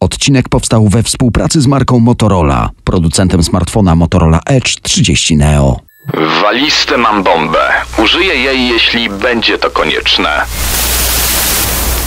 [0.00, 5.80] Odcinek powstał we współpracy z marką Motorola, producentem smartfona Motorola Edge 30 Neo.
[6.14, 7.72] W walizce mam bombę.
[7.98, 10.44] Użyję jej, jeśli będzie to konieczne.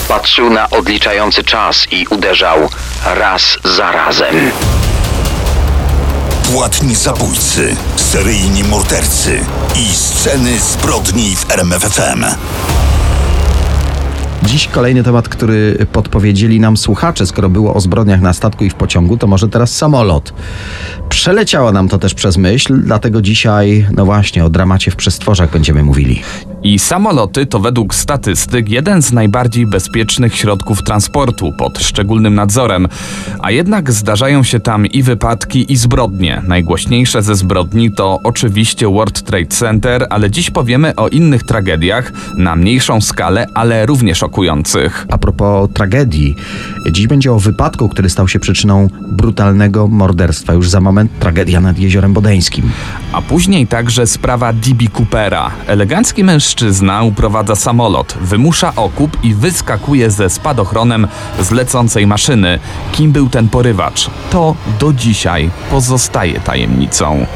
[0.08, 2.68] Patrzył na odliczający czas i uderzał
[3.14, 4.34] raz za razem.
[6.52, 9.40] Płatni zabójcy, seryjni mordercy
[9.76, 12.24] i sceny zbrodni w RMFFM.
[14.46, 18.74] Dziś kolejny temat, który podpowiedzieli nam słuchacze, skoro było o zbrodniach na statku i w
[18.74, 20.34] pociągu, to może teraz samolot.
[21.08, 25.82] Przeleciało nam to też przez myśl, dlatego dzisiaj, no właśnie, o dramacie w przestworzach będziemy
[25.82, 26.22] mówili.
[26.64, 32.88] I samoloty to według statystyk jeden z najbardziej bezpiecznych środków transportu pod szczególnym nadzorem,
[33.40, 36.42] a jednak zdarzają się tam i wypadki, i zbrodnie.
[36.46, 42.56] Najgłośniejsze ze zbrodni to oczywiście World Trade Center, ale dziś powiemy o innych tragediach na
[42.56, 45.06] mniejszą skalę, ale również szokujących.
[45.10, 46.36] A propos tragedii,
[46.92, 50.52] dziś będzie o wypadku, który stał się przyczyną brutalnego morderstwa.
[50.52, 52.70] Już za moment tragedia nad Jeziorem Bodeńskim.
[53.12, 54.84] A później także sprawa D.B.
[54.92, 55.50] Coopera.
[55.66, 56.51] Elegancki mężczyzna
[57.04, 61.08] uprowadza samolot, wymusza okup i wyskakuje ze spadochronem
[61.40, 62.58] z lecącej maszyny.
[62.92, 64.10] Kim był ten porywacz?
[64.30, 67.26] To do dzisiaj pozostaje tajemnicą.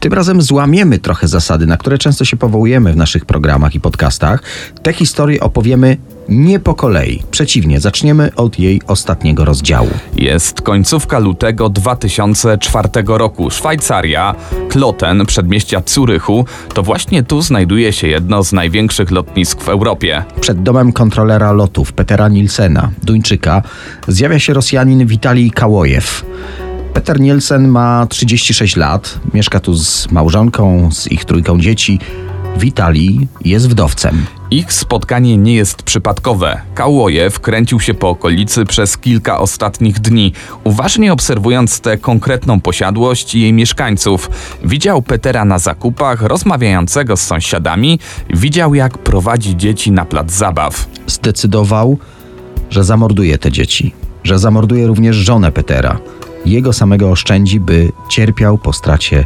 [0.00, 4.42] Tym razem złamiemy trochę zasady, na które często się powołujemy w naszych programach i podcastach.
[4.82, 5.96] Te historie opowiemy
[6.28, 7.22] nie po kolei.
[7.30, 9.90] Przeciwnie, zaczniemy od jej ostatniego rozdziału.
[10.16, 13.50] Jest końcówka lutego 2004 roku.
[13.50, 14.34] Szwajcaria,
[14.68, 20.24] Kloten, przedmieścia Zurychu, to właśnie tu znajduje się jedno z największych lotnisk w Europie.
[20.40, 23.62] Przed domem kontrolera lotów Petera Nilsena, Duńczyka,
[24.08, 26.24] zjawia się Rosjanin Witalij Kałojew.
[26.94, 31.98] Peter Nielsen ma 36 lat, mieszka tu z małżonką, z ich trójką dzieci.
[32.56, 34.26] Witalij jest wdowcem.
[34.50, 36.60] Ich spotkanie nie jest przypadkowe.
[36.74, 40.32] Kałojew kręcił się po okolicy przez kilka ostatnich dni,
[40.64, 44.30] uważnie obserwując tę konkretną posiadłość i jej mieszkańców.
[44.64, 47.98] Widział Petera na zakupach, rozmawiającego z sąsiadami,
[48.30, 50.88] widział jak prowadzi dzieci na plac zabaw.
[51.06, 51.98] Zdecydował,
[52.70, 53.94] że zamorduje te dzieci,
[54.24, 55.98] że zamorduje również żonę Petera.
[56.46, 59.24] Jego samego oszczędzi, by cierpiał po stracie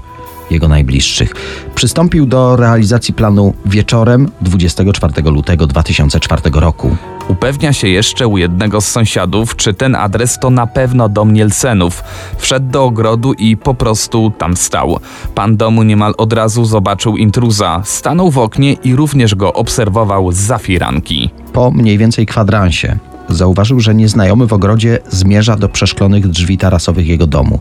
[0.51, 1.35] jego najbliższych.
[1.75, 6.97] Przystąpił do realizacji planu wieczorem 24 lutego 2004 roku.
[7.29, 12.03] Upewnia się jeszcze u jednego z sąsiadów, czy ten adres to na pewno dom Nielsenów.
[12.39, 15.01] Wszedł do ogrodu i po prostu tam stał.
[15.35, 17.83] Pan domu niemal od razu zobaczył intruza.
[17.85, 21.31] Stanął w oknie i również go obserwował z zafiranki.
[21.53, 27.27] Po mniej więcej kwadransie zauważył, że nieznajomy w ogrodzie zmierza do przeszklonych drzwi tarasowych jego
[27.27, 27.61] domu.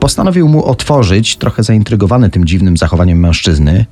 [0.00, 3.86] Postanowił mu otworzyć, trochę zaintrygowany tym dziwnym zachowaniem mężczyzny.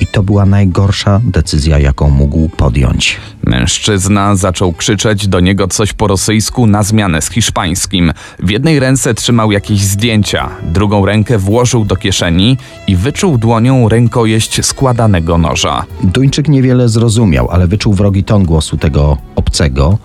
[0.00, 3.20] I to była najgorsza decyzja, jaką mógł podjąć.
[3.44, 8.12] Mężczyzna zaczął krzyczeć do niego coś po rosyjsku na zmianę z hiszpańskim.
[8.38, 14.64] W jednej ręce trzymał jakieś zdjęcia, drugą rękę włożył do kieszeni i wyczuł dłonią rękojeść
[14.66, 15.84] składanego noża.
[16.04, 19.98] Duńczyk niewiele zrozumiał, ale wyczuł wrogi ton głosu tego obcego.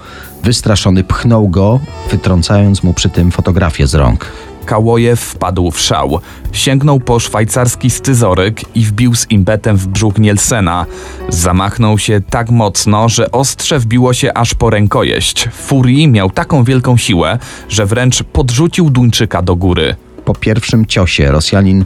[0.47, 1.79] Wystraszony pchnął go,
[2.11, 4.31] wytrącając mu przy tym fotografię z rąk.
[4.65, 6.19] Kałojew wpadł w szał.
[6.51, 10.85] Sięgnął po szwajcarski scyzoryk i wbił z impetem w brzuch Nielsena.
[11.29, 15.49] Zamachnął się tak mocno, że ostrze wbiło się aż po rękojeść.
[15.53, 19.95] Furii miał taką wielką siłę, że wręcz podrzucił Duńczyka do góry.
[20.25, 21.85] Po pierwszym ciosie Rosjanin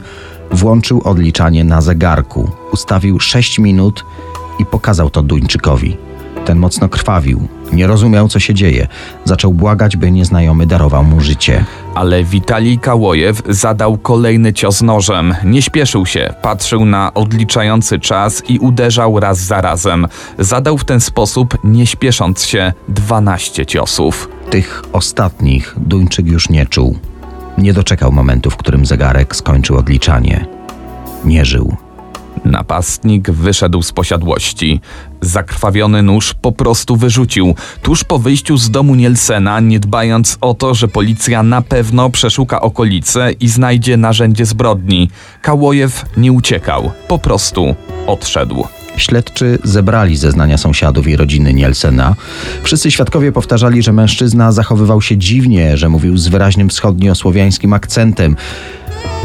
[0.50, 2.50] włączył odliczanie na zegarku.
[2.72, 4.04] Ustawił 6 minut
[4.58, 6.11] i pokazał to Duńczykowi.
[6.44, 8.88] Ten mocno krwawił, nie rozumiał, co się dzieje.
[9.24, 11.64] Zaczął błagać, by nieznajomy darował mu życie.
[11.94, 15.34] Ale Witalij Kałojew zadał kolejny cios nożem.
[15.44, 20.06] Nie śpieszył się, patrzył na odliczający czas i uderzał raz za razem.
[20.38, 24.28] Zadał w ten sposób, nie śpiesząc się, 12 ciosów.
[24.50, 26.98] Tych ostatnich Duńczyk już nie czuł.
[27.58, 30.46] Nie doczekał momentu, w którym zegarek skończył odliczanie.
[31.24, 31.76] Nie żył.
[32.44, 34.80] Napastnik wyszedł z posiadłości.
[35.20, 40.74] Zakrwawiony nóż po prostu wyrzucił, tuż po wyjściu z domu Nielsena, nie dbając o to,
[40.74, 45.10] że policja na pewno przeszuka okolice i znajdzie narzędzie zbrodni.
[45.42, 47.74] Kałojew nie uciekał, po prostu
[48.06, 48.66] odszedł.
[48.96, 52.14] Śledczy zebrali zeznania sąsiadów i rodziny Nielsena.
[52.62, 58.36] Wszyscy świadkowie powtarzali, że mężczyzna zachowywał się dziwnie, że mówił z wyraźnym wschodniosłowiańskim akcentem.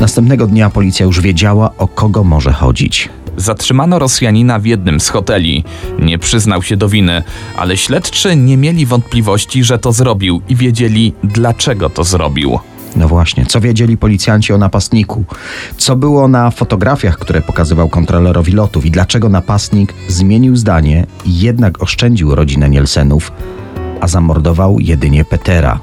[0.02, 3.10] Następnego dnia policja już wiedziała, o kogo może chodzić.
[3.38, 5.64] Zatrzymano Rosjanina w jednym z hoteli.
[6.00, 7.24] Nie przyznał się do winy,
[7.58, 12.60] ale śledczy nie mieli wątpliwości, że to zrobił i wiedzieli, dlaczego to zrobił.
[12.96, 15.24] No właśnie, co wiedzieli policjanci o napastniku?
[15.78, 21.82] Co było na fotografiach, które pokazywał kontrolerowi lotów i dlaczego napastnik zmienił zdanie i jednak
[21.82, 23.32] oszczędził rodzinę Nielsenów,
[24.02, 25.80] a zamordował jedynie Petera?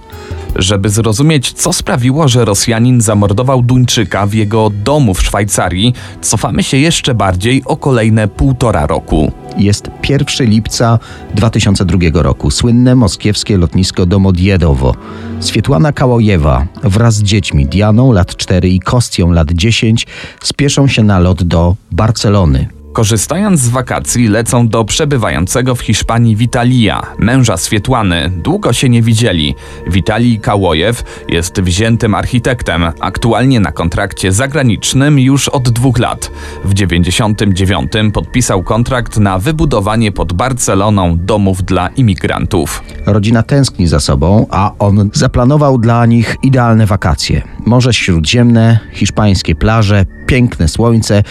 [0.56, 6.76] Żeby zrozumieć, co sprawiło, że Rosjanin zamordował Duńczyka w jego domu w Szwajcarii, cofamy się
[6.76, 9.32] jeszcze bardziej o kolejne półtora roku.
[9.56, 10.98] Jest 1 lipca
[11.34, 12.50] 2002 roku.
[12.50, 14.94] Słynne moskiewskie lotnisko Domodjedowo.
[15.40, 20.06] Swietłana Kałojewa wraz z dziećmi Dianą lat 4 i Kostią lat 10
[20.42, 22.73] spieszą się na lot do Barcelony.
[22.94, 28.30] Korzystając z wakacji, lecą do przebywającego w Hiszpanii Witalia, męża Swietłany.
[28.36, 29.54] Długo się nie widzieli.
[29.86, 36.30] Witalij Kałojew jest wziętym architektem, aktualnie na kontrakcie zagranicznym już od dwóch lat.
[36.64, 42.82] W 99 podpisał kontrakt na wybudowanie pod Barceloną domów dla imigrantów.
[43.06, 47.42] Rodzina tęskni za sobą, a on zaplanował dla nich idealne wakacje.
[47.66, 51.22] Morze Śródziemne, hiszpańskie plaże, piękne słońce.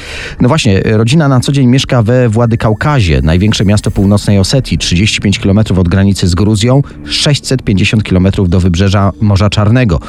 [0.42, 5.60] No właśnie, rodzina na co dzień mieszka we Władykaukazie, największe miasto północnej Osetii, 35 km
[5.78, 10.00] od granicy z Gruzją, 650 km do wybrzeża Morza Czarnego.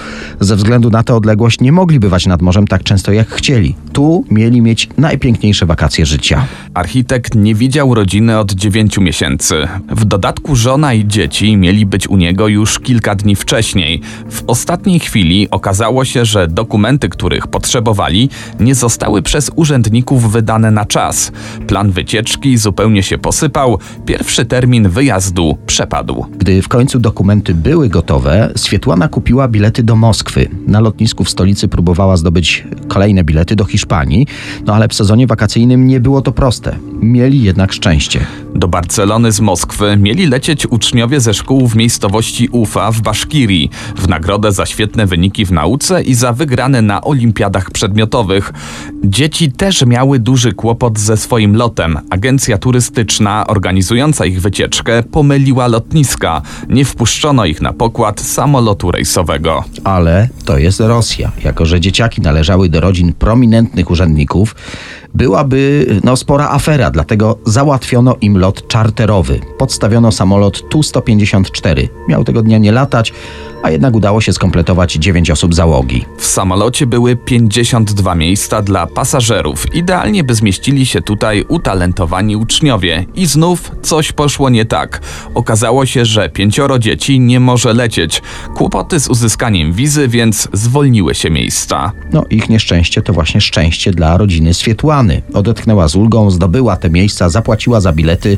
[0.41, 3.75] Ze względu na tę odległość nie mogli bywać nad morzem tak często jak chcieli.
[3.93, 6.47] Tu mieli mieć najpiękniejsze wakacje życia.
[6.75, 9.69] Architekt nie widział rodziny od 9 miesięcy.
[9.91, 14.01] W dodatku żona i dzieci mieli być u niego już kilka dni wcześniej.
[14.31, 18.29] W ostatniej chwili okazało się, że dokumenty, których potrzebowali,
[18.61, 21.33] nie zostały przez urzędników wydane na czas.
[21.67, 26.27] Plan wycieczki zupełnie się posypał, pierwszy termin wyjazdu przepadł.
[26.39, 30.49] Gdy w końcu dokumenty były gotowe, Swietłana kupiła bilety do Moskwy.
[30.67, 34.27] Na lotnisku w stolicy próbowała zdobyć kolejne bilety do Hiszpanii,
[34.67, 36.77] no ale w sezonie wakacyjnym nie było to proste.
[37.05, 38.27] Mieli jednak szczęście.
[38.55, 44.09] Do Barcelony z Moskwy mieli lecieć uczniowie ze szkół w miejscowości Ufa w Baszkirii w
[44.09, 48.53] nagrodę za świetne wyniki w nauce i za wygrane na olimpiadach przedmiotowych.
[49.05, 51.99] Dzieci też miały duży kłopot ze swoim lotem.
[52.11, 56.43] Agencja turystyczna organizująca ich wycieczkę pomyliła lotniska.
[56.69, 59.65] Nie wpuszczono ich na pokład samolotu rejsowego.
[59.85, 61.33] Ale to jest Rosja.
[61.45, 64.55] Jako, że dzieciaki należały do rodzin prominentnych urzędników,
[65.15, 69.41] byłaby no, spora afera, dlatego załatwiono im lot czarterowy.
[69.59, 71.89] Podstawiono samolot Tu-154.
[72.09, 73.13] Miał tego dnia nie latać,
[73.63, 76.05] a jednak udało się skompletować 9 osób załogi.
[76.19, 79.75] W samolocie były 52 miejsca dla pasażerów.
[79.75, 83.07] Idealnie by zmieścili się tutaj utalentowani uczniowie.
[83.15, 85.01] I znów coś poszło nie tak.
[85.35, 88.23] Okazało się, że pięcioro dzieci nie może lecieć.
[88.55, 91.93] Kłopoty z uzyskaniem wizy, więc zwolniły się miejsca.
[92.13, 95.04] No, ich nieszczęście to właśnie szczęście dla rodziny Swietłany.
[95.35, 98.37] Odetchnęła z ulgą, zdobyła te miejsca, zapłaciła za bilety.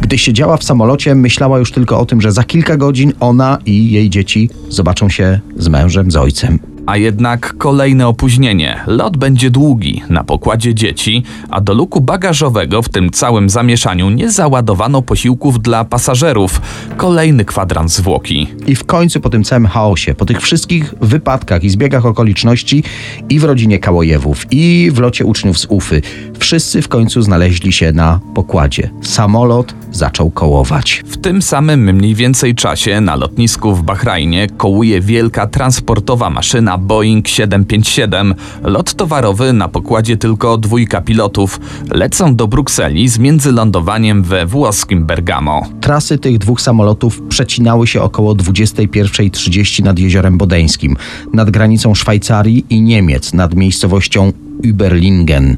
[0.00, 3.90] Gdy siedziała w samolocie, myślała już tylko o tym, że za kilka godzin ona i
[3.90, 6.75] jej dzieci zobaczą się z mężem, z ojcem.
[6.86, 8.80] A jednak kolejne opóźnienie.
[8.86, 14.30] Lot będzie długi, na pokładzie dzieci, a do luku bagażowego w tym całym zamieszaniu nie
[14.30, 16.60] załadowano posiłków dla pasażerów.
[16.96, 18.48] Kolejny kwadrans zwłoki.
[18.66, 22.82] I w końcu po tym całym chaosie, po tych wszystkich wypadkach i zbiegach okoliczności
[23.28, 26.02] i w rodzinie Kałojewów, i w locie uczniów z Ufy,
[26.38, 28.90] wszyscy w końcu znaleźli się na pokładzie.
[29.02, 31.04] Samolot zaczął kołować.
[31.06, 37.28] W tym samym mniej więcej czasie na lotnisku w Bahrajnie kołuje wielka transportowa maszyna Boeing
[37.28, 38.34] 757.
[38.62, 41.60] Lot towarowy na pokładzie tylko dwójka pilotów.
[41.90, 45.62] Lecą do Brukseli z międzylądowaniem we włoskim Bergamo.
[45.80, 50.96] Trasy tych dwóch samolotów przecinały się około 21.30 nad jeziorem Bodeńskim,
[51.32, 55.56] nad granicą Szwajcarii i Niemiec, nad miejscowością Überlingen.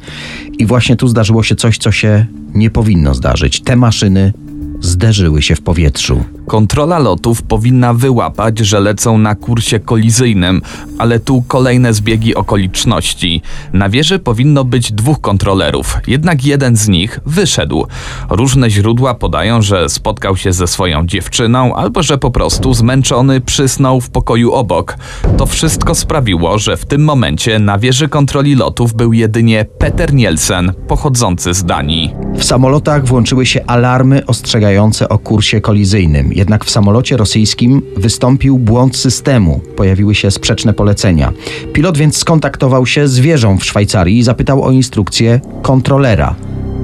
[0.59, 3.61] I właśnie tu zdarzyło się coś, co się nie powinno zdarzyć.
[3.61, 4.33] Te maszyny
[4.81, 6.25] zderzyły się w powietrzu.
[6.49, 10.63] Kontrola lotów powinna wyłapać, że lecą na kursie kolizyjnym,
[10.99, 13.43] ale tu kolejne zbiegi okoliczności.
[13.73, 17.87] Na wieży powinno być dwóch kontrolerów, jednak jeden z nich wyszedł.
[18.31, 24.01] Różne źródła podają, że spotkał się ze swoją dziewczyną, albo że po prostu zmęczony przysnął
[24.01, 24.97] w pokoju obok.
[25.37, 30.73] To wszystko sprawiło, że w tym momencie na wieży kontroli lotów był jedynie Peter Nielsen,
[30.89, 32.15] pochodzący z Danii.
[32.35, 36.38] W samolotach włączyły się alarmy ostrzegające o kursie kolizyjnym.
[36.39, 39.61] Jednak w samolocie rosyjskim wystąpił błąd systemu.
[39.77, 41.33] Pojawiły się sprzeczne polecenia.
[41.73, 46.35] Pilot więc skontaktował się z wieżą w Szwajcarii i zapytał o instrukcję kontrolera.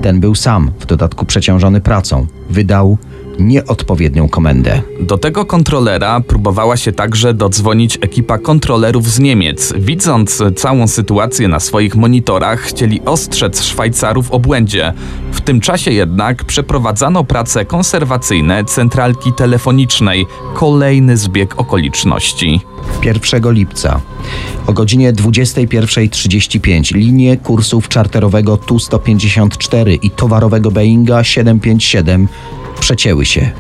[0.03, 2.27] Ten był sam, w dodatku przeciążony pracą.
[2.51, 2.99] Wydał
[3.39, 4.83] nieodpowiednią komendę.
[5.01, 9.75] Do tego kontrolera próbowała się także dodzwonić ekipa kontrolerów z Niemiec.
[9.77, 14.93] Widząc całą sytuację na swoich monitorach, chcieli ostrzec Szwajcarów o błędzie.
[15.45, 20.27] Tym czasie jednak przeprowadzano prace konserwacyjne centralki telefonicznej.
[20.55, 22.61] Kolejny zbieg okoliczności.
[23.03, 24.01] 1 lipca
[24.67, 32.29] o godzinie 21.35 linie kursów czarterowego Tu-154 i towarowego Boeinga 757
[32.81, 33.51] przecięły się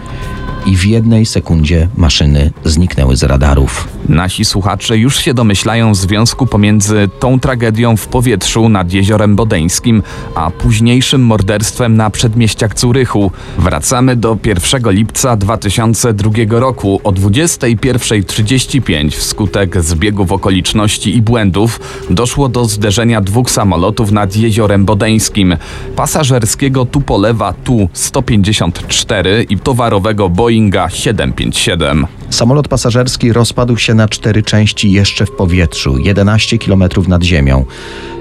[0.66, 3.93] i w jednej sekundzie maszyny zniknęły z radarów.
[4.08, 10.02] Nasi słuchacze już się domyślają związku pomiędzy tą tragedią w powietrzu nad jeziorem Bodeńskim,
[10.34, 13.30] a późniejszym morderstwem na przedmieściach Curychu.
[13.58, 17.00] Wracamy do 1 lipca 2002 roku.
[17.04, 21.80] O 21.35 wskutek zbiegów okoliczności i błędów
[22.10, 25.56] doszło do zderzenia dwóch samolotów nad jeziorem Bodeńskim.
[25.96, 32.06] Pasażerskiego Tupolewa Tu-154 i towarowego Boeinga 757.
[32.34, 37.64] Samolot pasażerski rozpadł się na cztery części jeszcze w powietrzu, 11 km nad ziemią.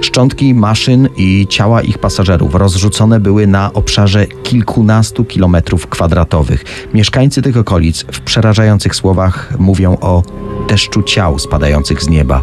[0.01, 6.87] Szczątki maszyn i ciała ich pasażerów rozrzucone były na obszarze kilkunastu kilometrów kwadratowych.
[6.93, 10.23] Mieszkańcy tych okolic w przerażających słowach mówią o
[10.69, 12.41] deszczu ciał spadających z nieba.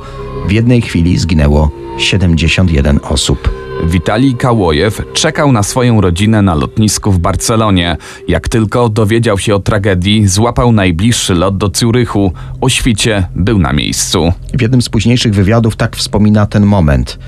[0.50, 3.50] W jednej chwili zginęło 71 osób.
[3.86, 7.96] Witalij Kałojew czekał na swoją rodzinę na lotnisku w Barcelonie.
[8.28, 12.32] Jak tylko dowiedział się o tragedii, złapał najbliższy lot do Zurychu.
[12.60, 14.32] O świcie był na miejscu.
[14.54, 17.18] W jednym z późniejszych wywiadów tak wspomina ten moment.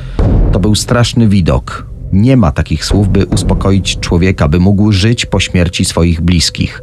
[0.53, 1.87] To był straszny widok.
[2.13, 6.83] Nie ma takich słów, by uspokoić człowieka, by mógł żyć po śmierci swoich bliskich.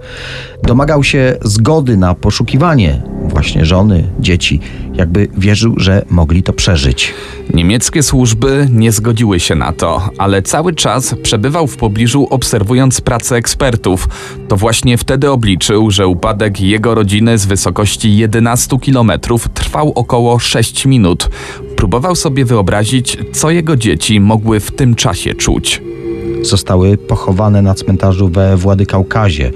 [0.64, 3.02] Domagał się zgody na poszukiwanie
[3.40, 4.60] właśnie żony, dzieci,
[4.94, 7.14] jakby wierzył, że mogli to przeżyć.
[7.54, 13.36] Niemieckie służby nie zgodziły się na to, ale cały czas przebywał w pobliżu obserwując pracę
[13.36, 14.08] ekspertów.
[14.48, 19.12] To właśnie wtedy obliczył, że upadek jego rodziny z wysokości 11 km
[19.54, 21.30] trwał około 6 minut.
[21.76, 25.82] Próbował sobie wyobrazić, co jego dzieci mogły w tym czasie czuć
[26.42, 29.52] zostały pochowane na cmentarzu we Władykaukazie.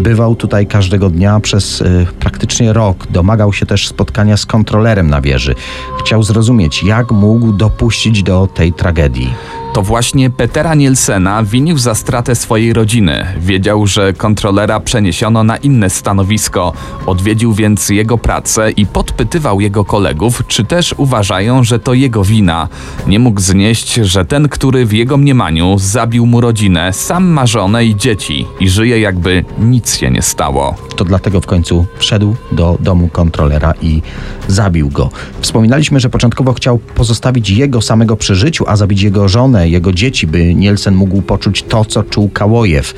[0.00, 3.06] Bywał tutaj każdego dnia przez y, praktycznie rok.
[3.10, 5.54] Domagał się też spotkania z kontrolerem na wieży.
[6.00, 9.61] Chciał zrozumieć, jak mógł dopuścić do tej tragedii.
[9.72, 13.26] To właśnie Petera Nielsena winił za stratę swojej rodziny.
[13.38, 16.72] Wiedział, że kontrolera przeniesiono na inne stanowisko.
[17.06, 22.68] Odwiedził więc jego pracę i podpytywał jego kolegów, czy też uważają, że to jego wina.
[23.06, 27.84] Nie mógł znieść, że ten, który w jego mniemaniu zabił mu rodzinę, sam ma żonę
[27.84, 30.74] i dzieci i żyje jakby nic się nie stało.
[30.96, 34.02] To dlatego w końcu wszedł do domu kontrolera i
[34.48, 35.10] zabił go.
[35.40, 40.26] Wspominaliśmy, że początkowo chciał pozostawić jego samego przy życiu, a zabić jego żonę jego dzieci,
[40.26, 42.94] by Nielsen mógł poczuć to, co czuł Kałojew.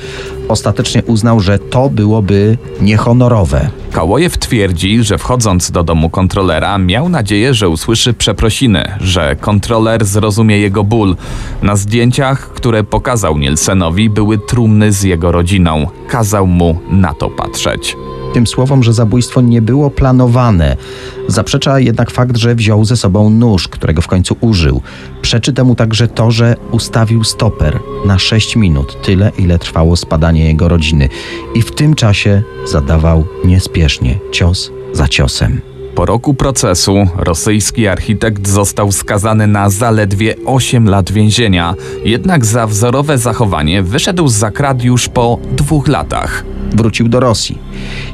[0.47, 3.69] Ostatecznie uznał, że to byłoby niehonorowe.
[3.91, 10.59] Kałojew twierdzi, że wchodząc do domu kontrolera miał nadzieję, że usłyszy przeprosiny, że kontroler zrozumie
[10.59, 11.15] jego ból.
[11.61, 15.87] Na zdjęciach, które pokazał Nielsenowi, były trumny z jego rodziną.
[16.07, 17.95] Kazał mu na to patrzeć
[18.35, 20.77] tym słowom, że zabójstwo nie było planowane.
[21.27, 24.81] Zaprzecza jednak fakt, że wziął ze sobą nóż, którego w końcu użył.
[25.21, 30.69] Przeczy temu także to, że ustawił stoper na 6 minut, tyle ile trwało spadanie jego
[30.69, 31.09] rodziny.
[31.55, 35.74] I w tym czasie zadawał niespiesznie, cios za ciosem.
[35.95, 41.75] Po roku procesu rosyjski architekt został skazany na zaledwie 8 lat więzienia,
[42.05, 46.43] jednak za wzorowe zachowanie wyszedł z zakrad już po dwóch latach
[46.75, 47.57] wrócił do Rosji.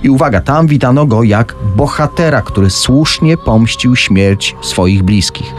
[0.03, 5.53] I uwaga, tam witano go jak bohatera, który słusznie pomścił śmierć swoich bliskich.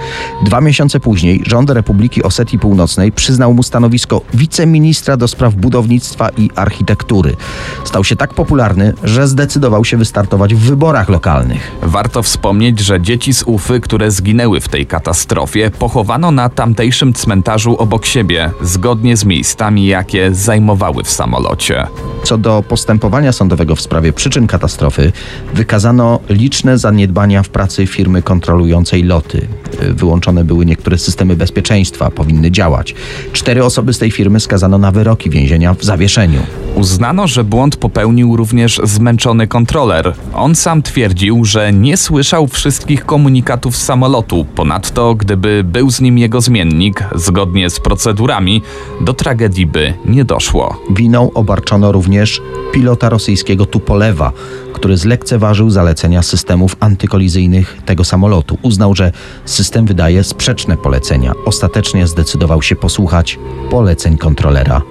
[0.45, 6.50] Dwa miesiące później rząd Republiki Osetii Północnej przyznał mu stanowisko wiceministra do spraw budownictwa i
[6.57, 7.37] architektury.
[7.85, 11.73] Stał się tak popularny, że zdecydował się wystartować w wyborach lokalnych.
[11.83, 17.76] Warto wspomnieć, że dzieci z Ufy, które zginęły w tej katastrofie, pochowano na tamtejszym cmentarzu
[17.76, 21.87] obok siebie, zgodnie z miejscami, jakie zajmowały w samolocie.
[22.25, 25.12] Co do postępowania sądowego w sprawie przyczyn katastrofy
[25.54, 29.49] wykazano liczne zaniedbania w pracy firmy kontrolującej loty.
[29.81, 32.95] Wyłączone były niektóre systemy bezpieczeństwa, powinny działać.
[33.33, 36.40] Cztery osoby z tej firmy skazano na wyroki więzienia w zawieszeniu.
[36.83, 40.15] Uznano, że błąd popełnił również zmęczony kontroler.
[40.35, 44.47] On sam twierdził, że nie słyszał wszystkich komunikatów z samolotu.
[44.55, 48.62] Ponadto, gdyby był z nim jego zmiennik, zgodnie z procedurami,
[49.01, 50.83] do tragedii by nie doszło.
[50.91, 54.33] Winą obarczono również pilota rosyjskiego Tupolewa,
[54.73, 58.59] który zlekceważył zalecenia systemów antykolizyjnych tego samolotu.
[58.62, 59.12] Uznał, że
[59.45, 61.33] system wydaje sprzeczne polecenia.
[61.47, 63.39] Ostatecznie zdecydował się posłuchać
[63.71, 64.83] poleceń kontrolera,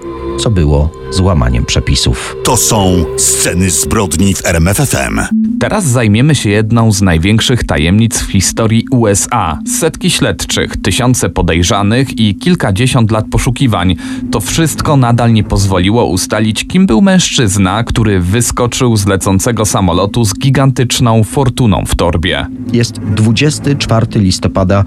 [0.41, 2.35] co było złamaniem przepisów.
[2.43, 5.21] To są sceny zbrodni w RMFFM.
[5.59, 9.59] Teraz zajmiemy się jedną z największych tajemnic w historii USA.
[9.79, 13.95] Setki śledczych, tysiące podejrzanych i kilkadziesiąt lat poszukiwań.
[14.31, 20.33] To wszystko nadal nie pozwoliło ustalić, kim był mężczyzna, który wyskoczył z lecącego samolotu z
[20.39, 22.47] gigantyczną fortuną w torbie.
[22.73, 24.83] Jest 24 listopada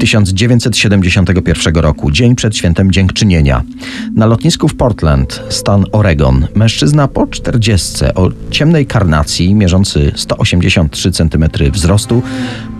[0.00, 3.62] 1971 roku, dzień przed świętem Dziękczynienia.
[4.14, 11.44] Na lotnisku w Portland, stan Oregon, mężczyzna po 40 o ciemnej karnacji, mierzący 183 cm
[11.72, 12.22] wzrostu,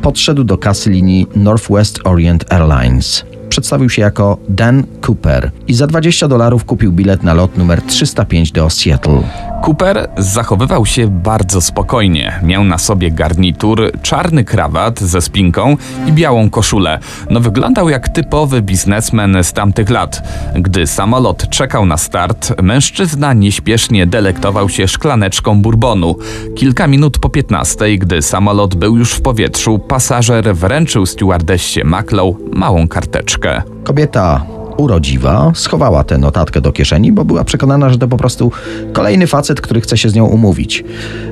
[0.03, 3.25] podszedł do kasy linii Northwest Orient Airlines.
[3.49, 8.53] Przedstawił się jako Dan Cooper i za 20 dolarów kupił bilet na lot numer 305
[8.53, 9.23] do Seattle.
[9.67, 12.41] Cooper zachowywał się bardzo spokojnie.
[12.43, 16.99] Miał na sobie garnitur, czarny krawat ze spinką i białą koszulę.
[17.31, 20.23] No wyglądał jak typowy biznesmen z tamtych lat.
[20.55, 26.17] Gdy samolot czekał na start, mężczyzna nieśpiesznie delektował się szklaneczką bourbonu.
[26.57, 32.89] Kilka minut po 15, gdy samolot był już w powietrzu, pasażer wręczył stewardessie Maclow małą
[32.89, 33.63] karteczkę.
[33.85, 38.53] Kobieta urodziwa schowała tę notatkę do kieszeni, bo była przekonana, że to po prostu
[38.93, 40.85] kolejny facet, który chce się z nią umówić.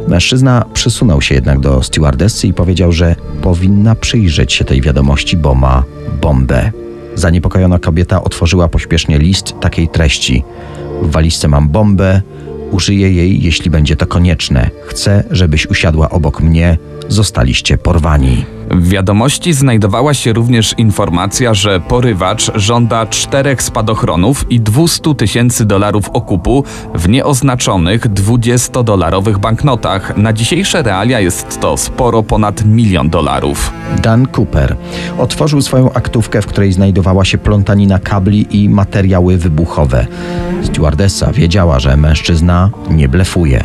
[0.09, 5.55] Mężczyzna przysunął się jednak do stewardessy i powiedział, że powinna przyjrzeć się tej wiadomości, bo
[5.55, 5.85] ma
[6.21, 6.71] bombę.
[7.15, 10.45] Zaniepokojona kobieta otworzyła pośpiesznie list takiej treści:
[11.03, 12.23] W walizce mam bombę,
[12.71, 14.71] użyję jej, jeśli będzie to konieczne.
[14.87, 16.79] Chcę, żebyś usiadła obok mnie.
[17.09, 18.56] Zostaliście porwani.
[18.71, 26.09] W wiadomości znajdowała się również informacja, że porywacz żąda czterech spadochronów i 200 tysięcy dolarów
[26.13, 30.17] okupu w nieoznaczonych 20-dolarowych banknotach.
[30.17, 33.73] Na dzisiejsze realia jest to sporo ponad milion dolarów.
[34.03, 34.77] Dan Cooper
[35.19, 40.07] otworzył swoją aktówkę, w której znajdowała się plątanina kabli i materiały wybuchowe.
[40.63, 43.65] Stewardessa wiedziała, że mężczyzna nie blefuje.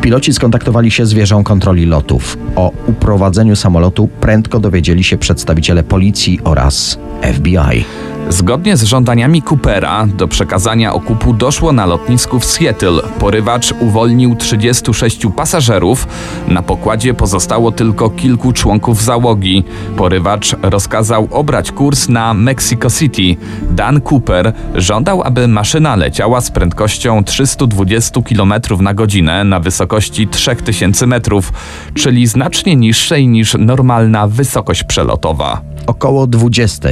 [0.00, 2.38] Piloci skontaktowali się z wieżą kontroli lotów.
[2.56, 6.98] O uprowadzeniu samolotu prędko dowiedzieli się przedstawiciele policji oraz
[7.34, 7.84] FBI.
[8.30, 13.02] Zgodnie z żądaniami Coopera do przekazania okupu doszło na lotnisku w Seattle.
[13.18, 16.08] Porywacz uwolnił 36 pasażerów.
[16.48, 19.64] Na pokładzie pozostało tylko kilku członków załogi.
[19.96, 23.36] Porywacz rozkazał obrać kurs na Mexico City.
[23.70, 31.06] Dan Cooper żądał, aby maszyna leciała z prędkością 320 km na godzinę na wysokości 3000
[31.06, 31.52] metrów,
[31.94, 35.60] czyli znacznie niższej niż normalna wysokość przelotowa.
[35.86, 36.88] Około 20.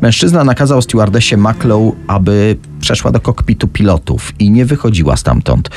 [0.00, 5.70] Mężczyzna nakazał stewardessie Maclow, aby przeszła do kokpitu pilotów i nie wychodziła stamtąd.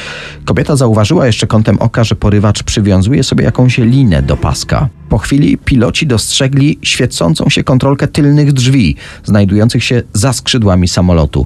[0.45, 4.89] Kobieta zauważyła jeszcze kątem oka, że porywacz przywiązuje sobie jakąś linę do paska.
[5.09, 11.45] Po chwili piloci dostrzegli świecącą się kontrolkę tylnych drzwi, znajdujących się za skrzydłami samolotu.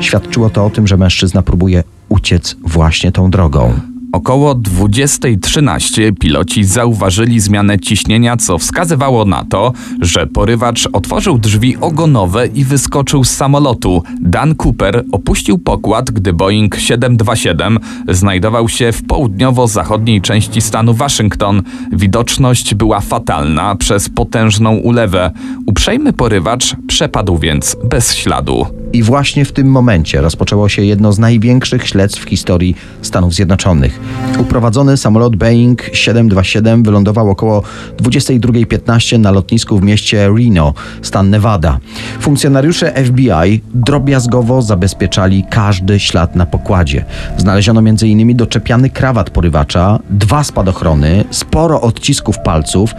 [0.00, 3.95] Świadczyło to o tym, że mężczyzna próbuje uciec właśnie tą drogą.
[4.16, 12.46] Około 20.13 piloci zauważyli zmianę ciśnienia, co wskazywało na to, że porywacz otworzył drzwi ogonowe
[12.46, 14.02] i wyskoczył z samolotu.
[14.20, 21.62] Dan Cooper opuścił pokład, gdy Boeing 727 znajdował się w południowo-zachodniej części stanu Waszyngton.
[21.92, 25.30] Widoczność była fatalna przez potężną ulewę.
[25.66, 28.66] Uprzejmy porywacz przepadł więc bez śladu.
[28.96, 34.00] I właśnie w tym momencie rozpoczęło się jedno z największych śledztw w historii Stanów Zjednoczonych.
[34.38, 37.62] Uprowadzony samolot Boeing 727 wylądował około
[37.96, 41.78] 22.15 na lotnisku w mieście Reno, stan Nevada.
[42.20, 47.04] Funkcjonariusze FBI drobiazgowo zabezpieczali każdy ślad na pokładzie.
[47.36, 48.36] Znaleziono m.in.
[48.36, 52.94] doczepiany krawat porywacza, dwa spadochrony, sporo odcisków palców.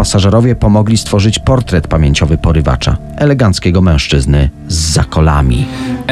[0.00, 5.66] Pasażerowie pomogli stworzyć portret pamięciowy porywacza, eleganckiego mężczyzny z zakolami.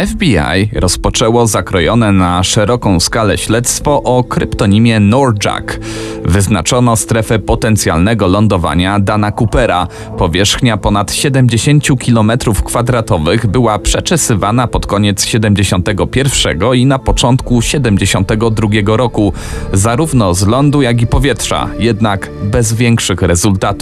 [0.07, 5.81] FBI rozpoczęło zakrojone na szeroką skalę śledztwo o kryptonimie Norjack.
[6.25, 9.87] Wyznaczono strefę potencjalnego lądowania Dana Coopera.
[10.19, 19.33] Powierzchnia ponad 70 km2 była przeczesywana pod koniec 71 i na początku 72 roku,
[19.73, 23.78] zarówno z lądu, jak i powietrza, jednak bez większych rezultatów.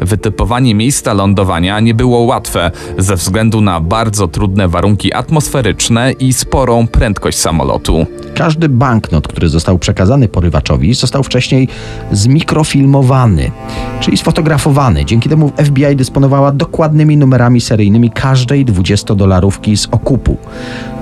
[0.00, 6.86] Wytypowanie miejsca lądowania nie było łatwe ze względu na bardzo trudne warunki atmosferyczne i sporą
[6.86, 8.06] prędkość samolotu.
[8.34, 11.68] Każdy banknot, który został przekazany porywaczowi, został wcześniej
[12.12, 13.50] zmikrofilmowany,
[14.00, 15.04] czyli sfotografowany.
[15.04, 20.36] Dzięki temu FBI dysponowała dokładnymi numerami seryjnymi każdej 20-dolarówki z okupu.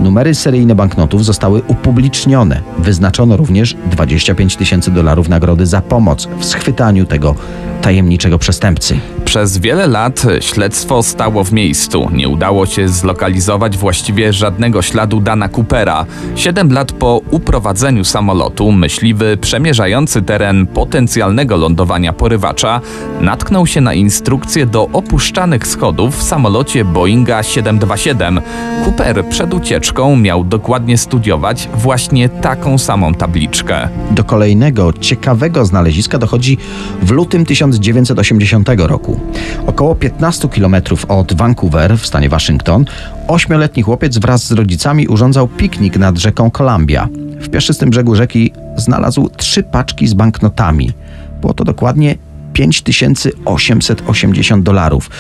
[0.01, 2.61] Numery seryjne banknotów zostały upublicznione.
[2.79, 7.35] Wyznaczono również 25 tysięcy dolarów nagrody za pomoc w schwytaniu tego
[7.83, 8.99] tajemniczego przestępcy.
[9.25, 12.09] Przez wiele lat śledztwo stało w miejscu.
[12.13, 16.07] Nie udało się zlokalizować właściwie żadnego śladu Dana Coopera.
[16.37, 22.81] Siedem lat po uprowadzeniu samolotu, myśliwy przemierzający teren potencjalnego lądowania porywacza
[23.21, 28.41] natknął się na instrukcję do opuszczanych schodów w samolocie Boeinga 727.
[28.85, 33.89] Cooper przed ucieczką miał dokładnie studiować właśnie taką samą tabliczkę.
[34.11, 36.59] Do kolejnego ciekawego znaleziska dochodzi
[37.03, 37.47] w lutym
[37.79, 39.21] 1980 roku.
[39.67, 40.77] Około 15 km
[41.09, 42.85] od Vancouver w stanie Waszyngton,
[43.29, 47.09] ośmioletni chłopiec wraz z rodzicami urządzał piknik nad rzeką Columbia.
[47.41, 50.93] W piaszczystym brzegu rzeki znalazł trzy paczki z banknotami.
[51.41, 52.15] Było to dokładnie
[52.53, 55.11] 5880 dolarów.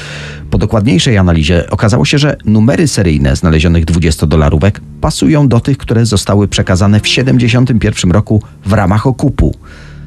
[0.50, 6.48] Po dokładniejszej analizie okazało się, że numery seryjne znalezionych 20-dolarówek pasują do tych, które zostały
[6.48, 9.54] przekazane w 71 roku w ramach okupu.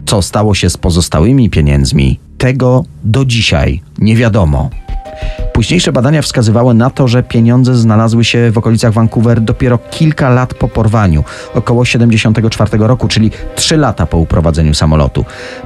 [0.05, 4.69] Co stało się z pozostałymi pieniędzmi, tego do dzisiaj nie wiadomo.
[5.53, 10.53] Późniejsze badania wskazywały na to, że pieniądze znalazły się w okolicach Vancouver dopiero kilka lat
[10.53, 15.25] po porwaniu, około 74 roku, czyli 3 lata po uprowadzeniu samolotu.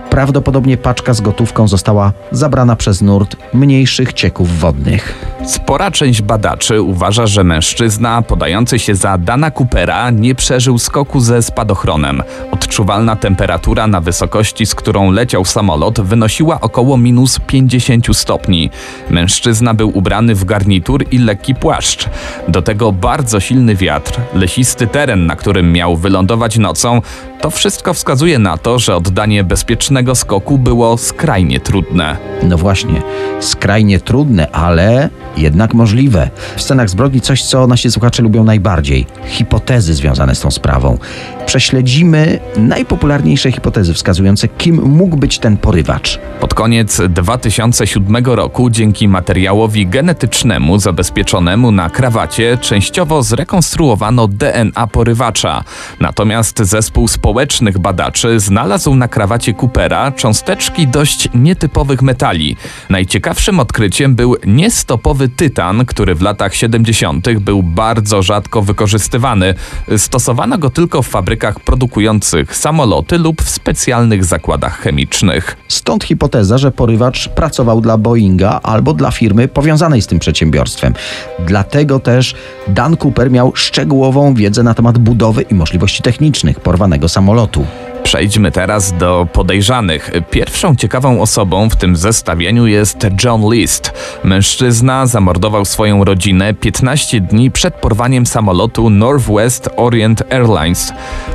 [0.10, 5.29] Prawdopodobnie paczka z gotówką została zabrana przez nurt mniejszych cieków wodnych.
[5.50, 11.42] Spora część badaczy uważa, że mężczyzna podający się za Dana Coopera nie przeżył skoku ze
[11.42, 12.24] spadochronem.
[12.52, 18.70] Odczuwalna temperatura na wysokości, z którą leciał samolot, wynosiła około minus 50 stopni.
[19.10, 22.10] Mężczyzna był ubrany w garnitur i lekki płaszcz.
[22.48, 27.02] Do tego bardzo silny wiatr, lesisty teren, na którym miał wylądować nocą,
[27.42, 32.18] to wszystko wskazuje na to, że oddanie bezpiecznego skoku było skrajnie trudne.
[32.44, 33.02] No właśnie,
[33.40, 36.30] skrajnie trudne, ale jednak możliwe.
[36.56, 40.98] W scenach zbrodni coś, co nasi słuchacze lubią najbardziej hipotezy związane z tą sprawą.
[41.46, 46.20] Prześledzimy najpopularniejsze hipotezy wskazujące, kim mógł być ten porywacz.
[46.40, 55.64] Pod koniec 2007 roku, dzięki materiałowi genetycznemu zabezpieczonemu na krawacie, częściowo zrekonstruowano DNA porywacza.
[56.00, 62.56] Natomiast zespół społecznych badaczy znalazł na krawacie Coopera cząsteczki dość nietypowych metali.
[62.90, 67.40] Najciekawszym odkryciem był niestopowy tytan, który w latach 70.
[67.40, 69.54] był bardzo rzadko wykorzystywany.
[69.98, 75.58] Stosowano go tylko w fabrykach produkujących samoloty lub w specjalnych zakładach chemicznych.
[75.68, 80.94] Stąd hipoteza, że porywacz pracował dla Boeinga albo dla firmy powiązanej z tym przedsiębiorstwem.
[81.40, 82.36] Dlatego też
[82.68, 87.89] Dan Cooper miał szczegółową wiedzę na temat budowy i możliwości technicznych porwanego samolotu samolotu.
[88.10, 90.12] Przejdźmy teraz do podejrzanych.
[90.32, 93.94] Pierwszą ciekawą osobą w tym zestawieniu jest John List.
[94.24, 100.94] Mężczyzna zamordował swoją rodzinę 15 dni przed porwaniem samolotu Northwest Orient Airlines.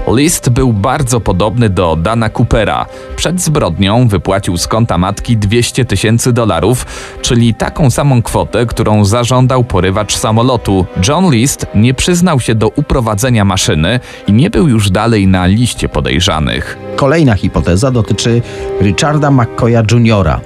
[0.08, 2.86] List był bardzo podobny do Dana Coopera.
[3.16, 6.86] Przed zbrodnią wypłacił z konta matki 200 tysięcy dolarów,
[7.22, 10.86] czyli taką samą kwotę, którą zażądał porywacz samolotu.
[11.08, 15.88] John List nie przyznał się do uprowadzenia maszyny i nie był już dalej na liście
[15.88, 16.63] podejrzanych.
[16.96, 18.42] Kolejna hipoteza dotyczy
[18.80, 20.40] Richarda McCoya Jr.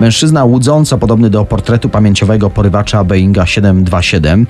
[0.00, 4.46] Mężczyzna łudząco podobny do portretu pamięciowego porywacza Boeinga 727.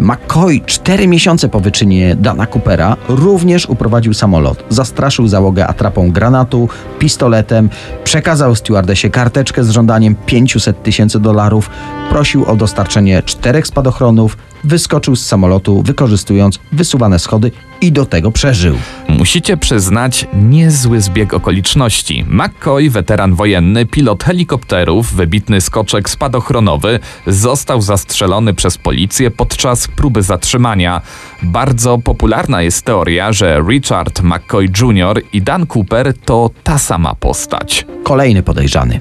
[0.00, 4.64] McCoy cztery miesiące po wyczynie Dana Coopera również uprowadził samolot.
[4.68, 6.68] Zastraszył załogę atrapą granatu,
[6.98, 7.70] pistoletem,
[8.04, 11.70] przekazał stewardesie karteczkę z żądaniem 500 tysięcy dolarów,
[12.10, 18.76] prosił o dostarczenie czterech spadochronów, wyskoczył z samolotu, wykorzystując wysuwane schody i do tego przeżył.
[19.08, 22.24] Musicie przyznać niezły zbieg okoliczności.
[22.28, 31.00] McCoy, weteran wojenny, pilot helikopterów, wybitny skoczek spadochronowy, został zastrzelony przez policję podczas próby zatrzymania.
[31.42, 35.22] Bardzo popularna jest teoria, że Richard McCoy Jr.
[35.32, 37.86] i Dan Cooper to ta sama postać.
[38.02, 39.00] Kolejny podejrzany.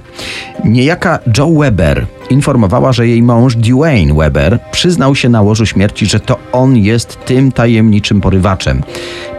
[0.65, 6.19] Niejaka Joe Weber informowała, że jej mąż Dwayne Weber przyznał się na łożu śmierci, że
[6.19, 8.83] to on jest tym tajemniczym porywaczem.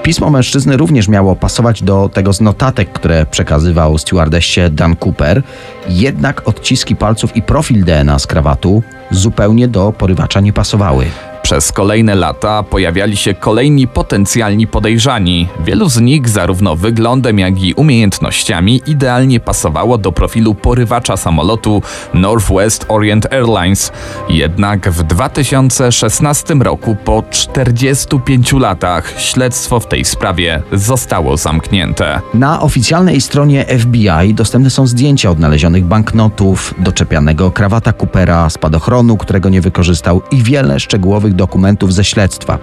[0.03, 5.43] Pismo mężczyzny również miało pasować do tego z notatek, które przekazywał stewardessie Dan Cooper,
[5.89, 11.07] jednak odciski palców i profil DNA z krawatu zupełnie do porywacza nie pasowały.
[11.51, 15.49] Przez kolejne lata pojawiali się kolejni potencjalni podejrzani.
[15.65, 21.83] Wielu z nich zarówno wyglądem, jak i umiejętnościami idealnie pasowało do profilu porywacza samolotu
[22.15, 23.93] Northwest Orient Airlines.
[24.29, 32.21] Jednak w 2016 roku, po 45 latach, śledztwo w tej sprawie zostało zamknięte.
[32.35, 39.61] Na oficjalnej stronie FBI dostępne są zdjęcia odnalezionych banknotów, doczepianego krawata Coopera, spadochronu, którego nie
[39.61, 42.59] wykorzystał i wiele szczegółowych dokumentów ze śledztwa.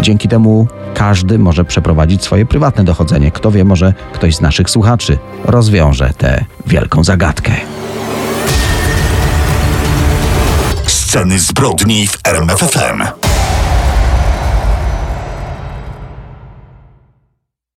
[0.00, 3.30] Dzięki temu każdy może przeprowadzić swoje prywatne dochodzenie.
[3.30, 7.52] Kto wie, może ktoś z naszych słuchaczy rozwiąże tę wielką zagadkę.
[10.86, 13.33] Sceny zbrodni w RMFFM.